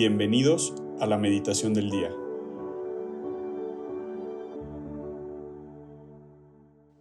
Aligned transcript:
Bienvenidos 0.00 0.72
a 1.00 1.08
la 1.08 1.18
meditación 1.18 1.74
del 1.74 1.90
día. 1.90 2.12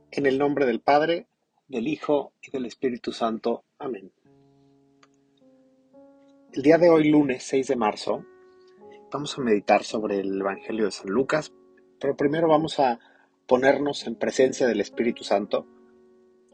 En 0.09 0.25
el 0.25 0.39
nombre 0.39 0.65
del 0.65 0.81
Padre, 0.81 1.27
del 1.67 1.87
Hijo 1.87 2.33
y 2.41 2.49
del 2.49 2.65
Espíritu 2.65 3.11
Santo. 3.11 3.65
Amén. 3.77 4.11
El 6.51 6.63
día 6.63 6.79
de 6.79 6.89
hoy, 6.89 7.07
lunes 7.11 7.43
6 7.43 7.67
de 7.67 7.75
marzo, 7.75 8.25
vamos 9.11 9.37
a 9.37 9.41
meditar 9.41 9.83
sobre 9.83 10.19
el 10.19 10.41
Evangelio 10.41 10.85
de 10.85 10.91
San 10.91 11.11
Lucas, 11.11 11.53
pero 11.99 12.17
primero 12.17 12.47
vamos 12.47 12.79
a 12.79 12.99
ponernos 13.45 14.07
en 14.07 14.15
presencia 14.15 14.65
del 14.65 14.81
Espíritu 14.81 15.23
Santo 15.23 15.67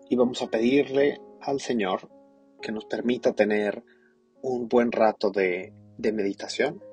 y 0.09 0.17
vamos 0.17 0.41
a 0.41 0.47
pedirle 0.47 1.21
al 1.39 1.61
Señor 1.61 2.09
que 2.61 2.73
nos 2.73 2.83
permita 2.83 3.31
tener 3.31 3.81
un 4.41 4.67
buen 4.67 4.91
rato 4.91 5.31
de 5.31 5.71
de 5.97 6.11
meditación, 6.11 6.83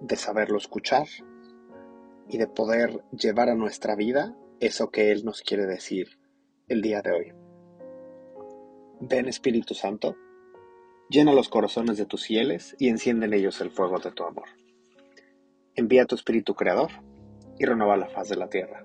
de 0.00 0.16
saberlo 0.16 0.58
escuchar 0.58 1.06
y 2.28 2.38
de 2.38 2.46
poder 2.46 3.02
llevar 3.12 3.48
a 3.48 3.54
nuestra 3.54 3.96
vida 3.96 4.36
eso 4.60 4.90
que 4.90 5.10
Él 5.10 5.24
nos 5.24 5.42
quiere 5.42 5.66
decir 5.66 6.18
el 6.68 6.82
día 6.82 7.02
de 7.02 7.12
hoy. 7.12 7.32
Ven 9.00 9.28
Espíritu 9.28 9.74
Santo, 9.74 10.16
llena 11.08 11.32
los 11.32 11.48
corazones 11.48 11.96
de 11.96 12.06
tus 12.06 12.26
fieles 12.26 12.76
y 12.78 12.88
enciende 12.88 13.26
en 13.26 13.34
ellos 13.34 13.60
el 13.60 13.70
fuego 13.70 13.98
de 13.98 14.12
tu 14.12 14.24
amor. 14.24 14.48
Envía 15.74 16.06
tu 16.06 16.14
Espíritu 16.14 16.54
Creador 16.54 16.90
y 17.58 17.64
renueva 17.64 17.96
la 17.96 18.08
faz 18.08 18.28
de 18.28 18.36
la 18.36 18.48
tierra. 18.48 18.84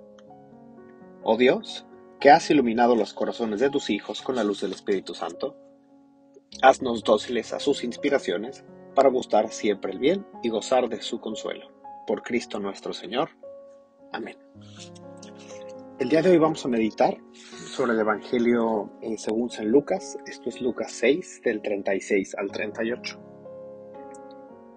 Oh 1.24 1.38
Dios, 1.38 1.86
que 2.20 2.30
has 2.30 2.50
iluminado 2.50 2.96
los 2.96 3.14
corazones 3.14 3.60
de 3.60 3.70
tus 3.70 3.90
hijos 3.90 4.22
con 4.22 4.36
la 4.36 4.44
luz 4.44 4.62
del 4.62 4.72
Espíritu 4.72 5.14
Santo, 5.14 5.58
haznos 6.62 7.04
dóciles 7.04 7.54
a 7.54 7.60
sus 7.60 7.84
inspiraciones 7.84 8.64
para 8.96 9.10
gustar 9.10 9.52
siempre 9.52 9.92
el 9.92 10.00
bien 10.00 10.26
y 10.44 10.50
gozar 10.50 10.90
de 10.90 11.02
su 11.02 11.20
consuelo. 11.20 11.72
Por 12.08 12.24
Cristo 12.24 12.60
nuestro 12.60 12.94
Señor. 12.94 13.30
Amén. 14.12 14.38
El 16.00 16.10
día 16.10 16.22
de 16.22 16.32
hoy 16.32 16.38
vamos 16.38 16.66
a 16.66 16.70
meditar 16.70 17.18
sobre 17.34 17.94
el 17.94 18.00
Evangelio 18.00 18.92
eh, 19.02 19.18
según 19.18 19.50
San 19.50 19.70
Lucas. 19.70 20.18
Esto 20.26 20.50
es 20.50 20.62
Lucas 20.62 20.92
6, 20.92 21.42
del 21.44 21.62
36 21.62 22.36
al 22.36 22.52
38. 22.52 23.20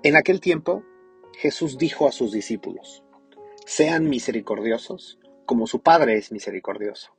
En 0.05 0.17
aquel 0.17 0.41
tiempo, 0.41 0.85
Jesús 1.39 1.77
dijo 1.79 2.07
a 2.07 2.13
sus 2.13 2.33
discípulos, 2.33 3.03
sean 3.67 4.09
misericordiosos 4.09 5.19
como 5.49 5.67
su 5.67 5.81
Padre 5.81 6.19
es 6.19 6.31
misericordioso. 6.31 7.13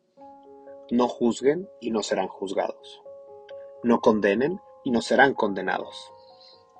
No 0.91 1.07
juzguen 1.07 1.67
y 1.81 1.91
no 1.91 2.03
serán 2.03 2.27
juzgados. 2.27 3.01
No 3.83 3.99
condenen 4.01 4.59
y 4.83 4.91
no 4.91 5.01
serán 5.01 5.33
condenados 5.33 6.13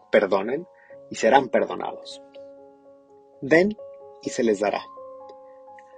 perdonen 0.10 0.68
y 1.10 1.16
serán 1.16 1.50
perdonados. 1.50 2.22
Den 3.42 3.78
y 4.22 4.30
se 4.30 4.44
les 4.44 4.60
dará. 4.60 4.82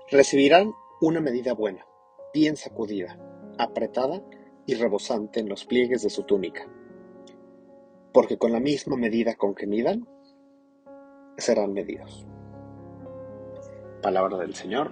Recibirán 0.09 0.73
una 0.99 1.22
medida 1.22 1.53
buena, 1.53 1.85
bien 2.33 2.55
sacudida, 2.57 3.17
apretada 3.57 4.22
y 4.66 4.75
rebosante 4.75 5.39
en 5.39 5.49
los 5.49 5.66
pliegues 5.66 6.03
de 6.03 6.09
su 6.09 6.23
túnica. 6.23 6.67
Porque 8.13 8.38
con 8.38 8.52
la 8.52 8.59
misma 8.59 8.97
medida 8.97 9.35
con 9.35 9.55
que 9.55 9.67
midan, 9.67 10.07
serán 11.38 11.73
medidos. 11.73 12.25
Palabra 14.02 14.38
del 14.38 14.53
Señor. 14.53 14.91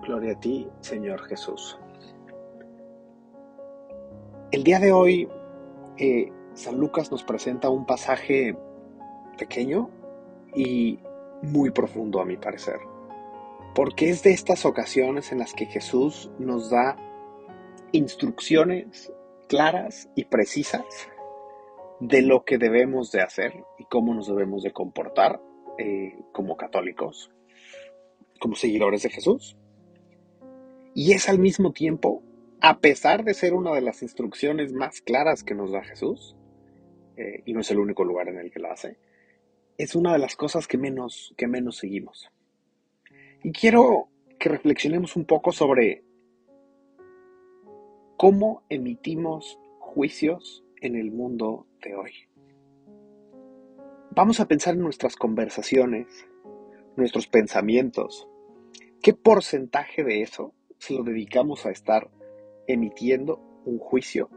Gloria 0.00 0.34
a 0.34 0.40
ti, 0.40 0.68
Señor 0.80 1.22
Jesús. 1.24 1.78
El 4.50 4.64
día 4.64 4.78
de 4.78 4.92
hoy 4.92 5.28
eh, 5.98 6.32
San 6.54 6.78
Lucas 6.78 7.10
nos 7.10 7.22
presenta 7.22 7.68
un 7.68 7.84
pasaje 7.84 8.56
pequeño 9.36 9.90
y 10.54 10.98
muy 11.42 11.70
profundo 11.70 12.18
a 12.18 12.24
mi 12.24 12.38
parecer, 12.38 12.78
porque 13.74 14.08
es 14.08 14.22
de 14.22 14.30
estas 14.30 14.64
ocasiones 14.64 15.32
en 15.32 15.38
las 15.38 15.52
que 15.52 15.66
Jesús 15.66 16.30
nos 16.38 16.70
da 16.70 16.96
instrucciones 17.92 19.12
claras 19.48 20.08
y 20.14 20.24
precisas 20.24 21.10
de 22.00 22.22
lo 22.22 22.46
que 22.46 22.56
debemos 22.56 23.12
de 23.12 23.20
hacer 23.20 23.52
y 23.78 23.84
cómo 23.84 24.14
nos 24.14 24.28
debemos 24.28 24.62
de 24.62 24.72
comportar 24.72 25.42
eh, 25.76 26.16
como 26.32 26.56
católicos, 26.56 27.30
como 28.40 28.54
seguidores 28.54 29.02
de 29.02 29.10
Jesús. 29.10 29.58
Y 30.94 31.12
es 31.12 31.28
al 31.28 31.38
mismo 31.38 31.72
tiempo, 31.72 32.22
a 32.60 32.80
pesar 32.80 33.24
de 33.24 33.34
ser 33.34 33.54
una 33.54 33.72
de 33.72 33.80
las 33.80 34.02
instrucciones 34.02 34.72
más 34.72 35.00
claras 35.00 35.44
que 35.44 35.54
nos 35.54 35.70
da 35.70 35.82
Jesús, 35.84 36.36
eh, 37.16 37.42
y 37.44 37.52
no 37.52 37.60
es 37.60 37.70
el 37.70 37.78
único 37.78 38.04
lugar 38.04 38.28
en 38.28 38.38
el 38.38 38.50
que 38.50 38.60
lo 38.60 38.70
hace, 38.70 38.98
es 39.76 39.94
una 39.94 40.12
de 40.12 40.18
las 40.18 40.34
cosas 40.34 40.66
que 40.66 40.78
menos, 40.78 41.34
que 41.36 41.46
menos 41.46 41.76
seguimos. 41.76 42.30
Y 43.44 43.52
quiero 43.52 44.08
que 44.38 44.48
reflexionemos 44.48 45.14
un 45.16 45.24
poco 45.24 45.52
sobre 45.52 46.04
cómo 48.16 48.64
emitimos 48.68 49.58
juicios 49.78 50.64
en 50.80 50.96
el 50.96 51.12
mundo 51.12 51.66
de 51.82 51.94
hoy. 51.94 52.12
Vamos 54.10 54.40
a 54.40 54.48
pensar 54.48 54.74
en 54.74 54.80
nuestras 54.80 55.14
conversaciones, 55.14 56.26
nuestros 56.96 57.28
pensamientos. 57.28 58.28
¿Qué 59.00 59.14
porcentaje 59.14 60.02
de 60.02 60.22
eso 60.22 60.54
se 60.78 60.94
lo 60.94 61.04
dedicamos 61.04 61.66
a 61.66 61.70
estar 61.70 62.10
emitiendo 62.68 63.40
un 63.64 63.78
juicio 63.78 64.30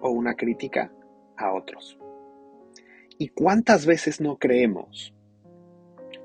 o 0.00 0.10
una 0.10 0.34
crítica 0.34 0.90
a 1.36 1.52
otros? 1.52 1.98
¿Y 3.18 3.28
cuántas 3.28 3.86
veces 3.86 4.20
no 4.20 4.38
creemos? 4.38 5.14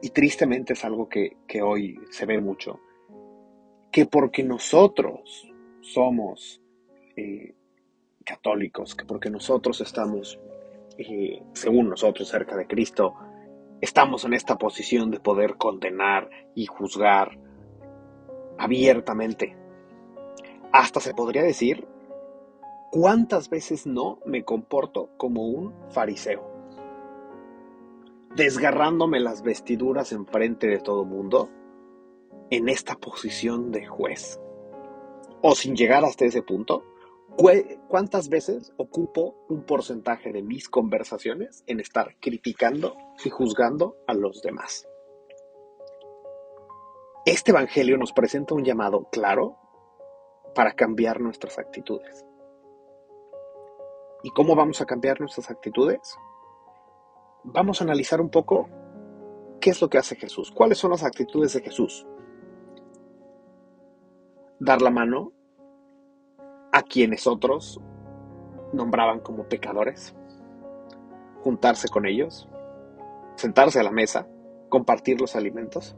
Y 0.01 0.09
tristemente 0.11 0.73
es 0.73 0.85
algo 0.85 1.09
que, 1.09 1.35
hoy 1.61 1.99
se 2.09 2.25
ve 2.25 2.39
mucho, 2.39 2.79
que 3.91 4.05
porque 4.05 4.43
nosotros 4.43 5.51
somos 5.81 6.61
eh, 7.17 7.53
católicos, 8.25 8.95
que 8.95 9.05
porque 9.05 9.29
nosotros 9.29 9.81
estamos, 9.81 10.39
eh, 10.97 11.41
según 11.53 11.89
nosotros, 11.89 12.29
cerca 12.29 12.55
de 12.55 12.67
Cristo, 12.67 13.15
estamos 13.81 14.25
en 14.25 14.33
esta 14.33 14.57
posición 14.57 15.11
de 15.11 15.19
poder 15.19 15.55
condenar 15.57 16.29
y 16.55 16.65
juzgar 16.65 17.37
abiertamente. 18.57 19.55
Hasta 20.71 20.99
se 20.99 21.13
podría 21.13 21.43
decir, 21.43 21.87
¿cuántas 22.91 23.49
veces 23.49 23.85
no 23.85 24.19
me 24.25 24.43
comporto 24.43 25.09
como 25.17 25.47
un 25.47 25.73
fariseo? 25.89 26.59
desgarrándome 28.35 29.19
las 29.19 29.41
vestiduras 29.41 30.11
en 30.11 30.25
frente 30.25 30.67
de 30.67 30.79
todo 30.79 31.03
mundo 31.03 31.49
en 32.49 32.69
esta 32.69 32.95
posición 32.95 33.71
de 33.71 33.85
juez. 33.85 34.39
O 35.41 35.55
sin 35.55 35.75
llegar 35.75 36.03
hasta 36.03 36.25
ese 36.25 36.41
punto, 36.41 36.83
¿cuántas 37.87 38.29
veces 38.29 38.73
ocupo 38.77 39.35
un 39.49 39.63
porcentaje 39.63 40.31
de 40.31 40.41
mis 40.41 40.69
conversaciones 40.69 41.63
en 41.67 41.79
estar 41.79 42.15
criticando 42.19 42.95
y 43.23 43.29
juzgando 43.29 43.97
a 44.07 44.13
los 44.13 44.41
demás? 44.41 44.87
Este 47.25 47.51
Evangelio 47.51 47.97
nos 47.97 48.13
presenta 48.13 48.55
un 48.55 48.63
llamado 48.63 49.07
claro 49.11 49.57
para 50.53 50.73
cambiar 50.73 51.19
nuestras 51.21 51.57
actitudes. 51.59 52.25
¿Y 54.23 54.31
cómo 54.31 54.55
vamos 54.55 54.81
a 54.81 54.85
cambiar 54.85 55.19
nuestras 55.19 55.49
actitudes? 55.49 56.17
vamos 57.43 57.81
a 57.81 57.83
analizar 57.83 58.21
un 58.21 58.29
poco 58.29 58.69
qué 59.59 59.71
es 59.71 59.81
lo 59.81 59.89
que 59.89 59.97
hace 59.97 60.15
Jesús, 60.15 60.51
cuáles 60.51 60.77
son 60.77 60.91
las 60.91 61.03
actitudes 61.03 61.53
de 61.53 61.61
Jesús. 61.61 62.05
Dar 64.59 64.81
la 64.81 64.89
mano 64.89 65.31
a 66.71 66.81
quienes 66.81 67.27
otros 67.27 67.81
nombraban 68.73 69.19
como 69.19 69.47
pecadores, 69.47 70.15
juntarse 71.43 71.87
con 71.89 72.05
ellos, 72.05 72.49
sentarse 73.35 73.79
a 73.79 73.83
la 73.83 73.91
mesa, 73.91 74.27
compartir 74.69 75.19
los 75.19 75.35
alimentos, 75.35 75.95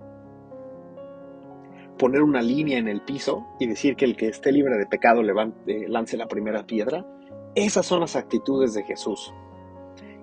poner 2.02 2.24
una 2.24 2.42
línea 2.42 2.80
en 2.80 2.88
el 2.88 3.02
piso 3.02 3.46
y 3.60 3.68
decir 3.68 3.96
que 3.96 4.06
el 4.06 4.18
que 4.18 4.28
esté 4.28 4.52
libre 4.52 4.76
de 4.76 4.88
pecado 4.88 5.22
levante, 5.22 5.88
lance 5.88 6.18
la 6.18 6.28
primera 6.28 6.66
piedra. 6.66 7.06
Esas 7.54 7.86
son 7.86 8.00
las 8.00 8.16
actitudes 8.16 8.74
de 8.74 8.82
Jesús. 8.82 9.32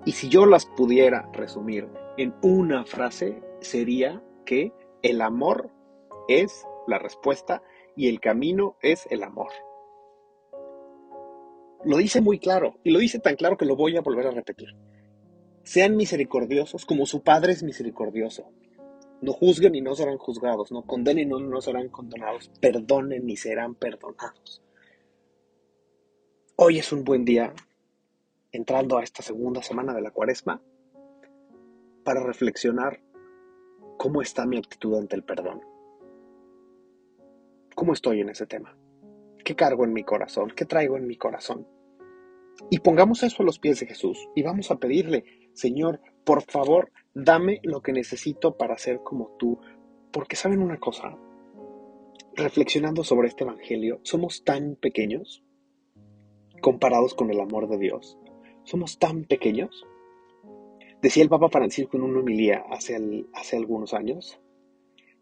Y 0.03 0.11
si 0.11 0.27
yo 0.27 0.45
las 0.45 0.65
pudiera 0.65 1.29
resumir 1.31 1.87
en 2.17 2.35
una 2.41 2.83
frase, 2.83 3.41
sería 3.61 4.21
que 4.45 4.73
el 5.03 5.21
amor 5.21 5.71
es 6.27 6.65
la 6.85 6.99
respuesta 6.99 7.63
y 7.95 8.09
el 8.09 8.19
camino 8.19 8.75
es 8.81 9.07
el 9.09 9.23
amor. 9.23 9.51
Lo 11.85 11.95
dice 11.95 12.19
muy 12.19 12.39
claro, 12.39 12.75
y 12.83 12.91
lo 12.91 12.99
dice 12.99 13.19
tan 13.19 13.37
claro 13.37 13.55
que 13.55 13.63
lo 13.63 13.77
voy 13.77 13.95
a 13.95 14.01
volver 14.01 14.27
a 14.27 14.31
repetir. 14.31 14.75
Sean 15.63 15.95
misericordiosos 15.95 16.85
como 16.85 17.05
su 17.05 17.23
Padre 17.23 17.53
es 17.53 17.63
misericordioso. 17.63 18.51
No 19.21 19.33
juzguen 19.33 19.75
y 19.75 19.81
no 19.81 19.95
serán 19.95 20.17
juzgados, 20.17 20.71
no 20.71 20.83
condenen 20.83 21.27
y 21.27 21.29
no, 21.29 21.39
no 21.39 21.61
serán 21.61 21.89
condenados, 21.89 22.49
perdonen 22.61 23.29
y 23.29 23.35
serán 23.35 23.75
perdonados. 23.75 24.61
Hoy 26.55 26.79
es 26.79 26.91
un 26.91 27.03
buen 27.03 27.25
día 27.25 27.53
entrando 28.51 28.97
a 28.97 29.03
esta 29.03 29.21
segunda 29.21 29.61
semana 29.61 29.93
de 29.93 30.01
la 30.01 30.11
cuaresma, 30.11 30.61
para 32.03 32.23
reflexionar 32.23 33.01
cómo 33.97 34.21
está 34.21 34.45
mi 34.45 34.57
actitud 34.57 34.97
ante 34.97 35.15
el 35.15 35.23
perdón. 35.23 35.61
¿Cómo 37.75 37.93
estoy 37.93 38.21
en 38.21 38.29
ese 38.29 38.47
tema? 38.47 38.75
¿Qué 39.43 39.55
cargo 39.55 39.83
en 39.83 39.93
mi 39.93 40.03
corazón? 40.03 40.51
¿Qué 40.55 40.65
traigo 40.65 40.97
en 40.97 41.05
mi 41.05 41.17
corazón? 41.17 41.67
Y 42.69 42.79
pongamos 42.79 43.23
eso 43.23 43.43
a 43.43 43.45
los 43.45 43.59
pies 43.59 43.79
de 43.79 43.85
Jesús 43.85 44.27
y 44.35 44.43
vamos 44.43 44.71
a 44.71 44.77
pedirle, 44.77 45.23
Señor, 45.53 46.01
por 46.23 46.41
favor, 46.41 46.91
dame 47.23 47.59
lo 47.63 47.81
que 47.81 47.93
necesito 47.93 48.57
para 48.57 48.77
ser 48.77 49.01
como 49.03 49.35
tú. 49.37 49.59
Porque 50.11 50.35
saben 50.35 50.61
una 50.61 50.79
cosa, 50.79 51.17
reflexionando 52.35 53.03
sobre 53.03 53.27
este 53.27 53.43
Evangelio, 53.43 53.99
somos 54.03 54.43
tan 54.43 54.75
pequeños 54.75 55.43
comparados 56.61 57.13
con 57.13 57.29
el 57.31 57.39
amor 57.39 57.69
de 57.69 57.77
Dios. 57.77 58.17
Somos 58.63 58.99
tan 58.99 59.25
pequeños. 59.25 59.85
Decía 61.01 61.23
el 61.23 61.29
Papa 61.29 61.49
Francisco 61.49 61.97
en 61.97 62.03
una 62.03 62.19
homilía 62.19 62.65
hace, 62.69 62.97
hace 63.33 63.57
algunos 63.57 63.93
años, 63.93 64.39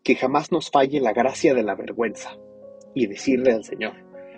que 0.03 0.15
jamás 0.15 0.51
nos 0.51 0.71
falle 0.71 0.99
la 0.99 1.13
gracia 1.13 1.53
de 1.53 1.63
la 1.63 1.75
vergüenza 1.75 2.37
y 2.93 3.07
decirle 3.07 3.51
al 3.51 3.63
Señor, 3.63 3.93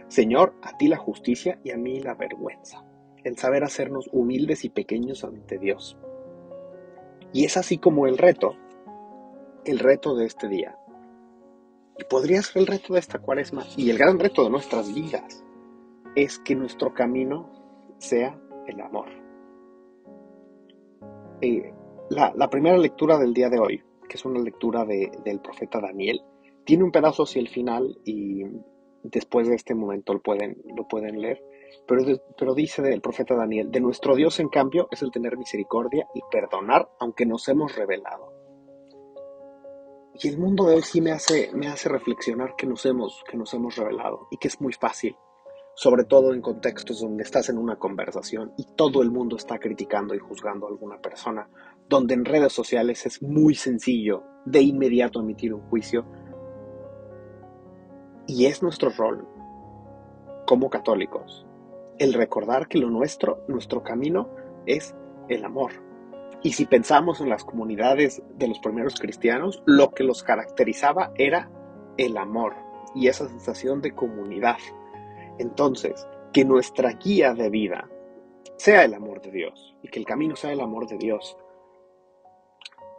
Señor, 0.09 0.55
a 0.63 0.75
ti 0.77 0.87
la 0.87 0.97
justicia 0.97 1.59
y 1.63 1.71
a 1.71 1.77
mí 1.77 1.99
la 1.99 2.15
vergüenza, 2.15 2.83
el 3.23 3.37
saber 3.37 3.63
hacernos 3.63 4.09
humildes 4.11 4.65
y 4.65 4.69
pequeños 4.69 5.23
ante 5.23 5.59
Dios. 5.59 5.97
Y 7.33 7.45
es 7.45 7.57
así 7.57 7.77
como 7.77 8.07
el 8.07 8.17
reto, 8.17 8.55
el 9.65 9.79
reto 9.79 10.15
de 10.15 10.25
este 10.25 10.47
día, 10.47 10.77
y 11.97 12.03
podría 12.05 12.41
ser 12.41 12.61
el 12.61 12.67
reto 12.67 12.93
de 12.93 12.99
esta 12.99 13.19
cuaresma 13.19 13.65
y 13.75 13.89
el 13.89 13.97
gran 13.97 14.19
reto 14.19 14.43
de 14.43 14.49
nuestras 14.49 14.93
vidas 14.93 15.43
es 16.15 16.39
que 16.39 16.55
nuestro 16.55 16.93
camino 16.93 17.49
sea 17.97 18.39
el 18.67 18.79
amor. 18.79 19.09
Eh, 21.41 21.73
la, 22.09 22.49
primera 22.49 22.77
lectura 22.77 23.17
del 23.17 23.33
día 23.33 23.49
de 23.49 23.59
hoy, 23.59 23.83
que 24.07 24.15
es 24.15 24.25
una 24.25 24.39
lectura 24.39 24.85
del 24.85 25.39
profeta 25.41 25.79
Daniel, 25.79 26.21
tiene 26.65 26.83
un 26.83 26.91
pedazo 26.91 27.23
hacia 27.23 27.41
el 27.41 27.49
final 27.49 27.99
y 28.03 28.43
después 29.03 29.47
de 29.47 29.55
este 29.55 29.75
momento 29.75 30.13
lo 30.13 30.21
pueden, 30.21 30.57
lo 30.75 30.87
pueden 30.87 31.21
leer. 31.21 31.43
Pero, 32.37 32.53
dice 32.53 32.93
el 32.93 33.01
profeta 33.01 33.35
Daniel, 33.35 33.71
de 33.71 33.79
nuestro 33.79 34.15
Dios 34.15 34.39
en 34.39 34.49
cambio 34.49 34.87
es 34.91 35.01
el 35.01 35.11
tener 35.11 35.37
misericordia 35.37 36.07
y 36.13 36.21
perdonar 36.31 36.87
aunque 36.99 37.25
nos 37.25 37.47
hemos 37.47 37.75
revelado. 37.75 38.31
Y 40.21 40.27
el 40.27 40.37
mundo 40.37 40.65
de 40.65 40.75
hoy 40.75 40.81
sí 40.83 41.01
me 41.01 41.11
hace, 41.11 41.49
me 41.53 41.67
hace 41.67 41.89
reflexionar 41.89 42.55
que 42.55 42.67
nos, 42.67 42.85
hemos, 42.85 43.23
que 43.27 43.37
nos 43.37 43.53
hemos 43.55 43.75
revelado 43.75 44.27
y 44.29 44.37
que 44.37 44.49
es 44.49 44.61
muy 44.61 44.73
fácil, 44.73 45.15
sobre 45.75 46.03
todo 46.03 46.33
en 46.33 46.41
contextos 46.41 46.99
donde 47.01 47.23
estás 47.23 47.49
en 47.49 47.57
una 47.57 47.77
conversación 47.77 48.53
y 48.57 48.65
todo 48.75 49.01
el 49.01 49.09
mundo 49.09 49.37
está 49.37 49.57
criticando 49.57 50.13
y 50.13 50.19
juzgando 50.19 50.67
a 50.67 50.69
alguna 50.69 50.99
persona, 50.99 51.49
donde 51.87 52.13
en 52.13 52.25
redes 52.25 52.53
sociales 52.53 53.05
es 53.05 53.23
muy 53.23 53.55
sencillo 53.55 54.23
de 54.45 54.61
inmediato 54.61 55.21
emitir 55.21 55.53
un 55.53 55.61
juicio. 55.69 56.05
Y 58.27 58.45
es 58.45 58.61
nuestro 58.61 58.91
rol 58.91 59.27
como 60.45 60.69
católicos 60.69 61.48
el 61.99 62.13
recordar 62.13 62.67
que 62.67 62.79
lo 62.79 62.89
nuestro, 62.89 63.43
nuestro 63.47 63.83
camino 63.83 64.29
es 64.65 64.95
el 65.27 65.45
amor, 65.45 65.71
y 66.41 66.53
si 66.53 66.65
pensamos 66.65 67.19
en 67.19 67.29
las 67.29 67.43
comunidades 67.43 68.21
de 68.35 68.47
los 68.47 68.59
primeros 68.59 68.97
cristianos, 68.97 69.61
lo 69.65 69.91
que 69.91 70.05
los 70.05 70.23
caracterizaba 70.23 71.11
era 71.15 71.51
el 71.97 72.15
amor 72.17 72.55
y 72.95 73.07
esa 73.07 73.27
sensación 73.27 73.81
de 73.81 73.93
comunidad. 73.93 74.57
Entonces, 75.37 76.07
que 76.31 76.45
nuestra 76.45 76.93
guía 76.93 77.33
de 77.33 77.49
vida 77.49 77.89
sea 78.55 78.85
el 78.85 78.93
amor 78.93 79.21
de 79.21 79.31
Dios 79.31 79.75
y 79.83 79.89
que 79.89 79.99
el 79.99 80.05
camino 80.05 80.37
sea 80.37 80.53
el 80.53 80.61
amor 80.61 80.87
de 80.87 80.97
Dios. 80.97 81.35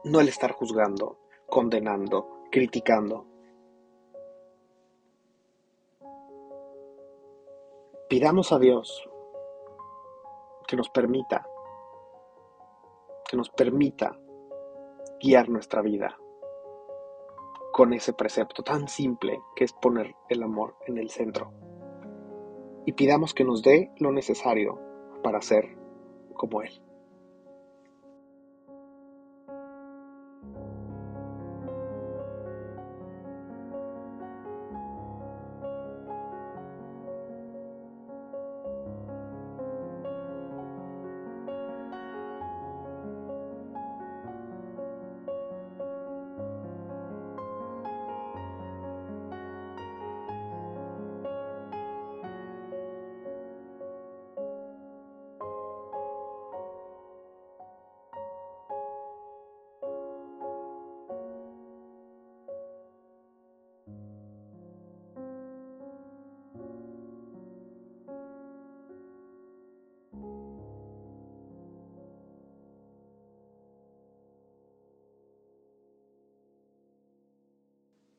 No 0.05 0.21
el 0.21 0.29
estar 0.29 0.53
juzgando, 0.53 1.19
condenando, 1.49 2.45
criticando. 2.51 3.27
Pidamos 8.11 8.51
a 8.51 8.59
Dios 8.59 9.09
que 10.67 10.75
nos 10.75 10.91
permita 10.91 11.47
que 13.31 13.37
nos 13.37 13.51
permita 13.51 14.19
guiar 15.23 15.49
nuestra 15.49 15.81
vida 15.81 16.19
con 17.73 17.93
ese 17.93 18.13
precepto 18.13 18.65
tan 18.65 18.89
simple 18.89 19.39
que 19.55 19.63
es 19.63 19.73
poner 19.73 20.17
el 20.29 20.43
amor 20.43 20.75
en 20.89 20.99
el 20.99 21.09
centro. 21.11 21.53
Y 22.85 22.95
pidamos 22.95 23.33
que 23.33 23.45
nos 23.45 23.63
dé 23.63 23.93
lo 24.01 24.11
necesario 24.11 24.81
para 25.23 25.41
ser 25.41 25.79
como 26.35 26.63
Él. 26.63 26.83